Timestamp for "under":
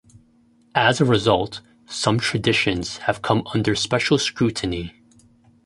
3.53-3.75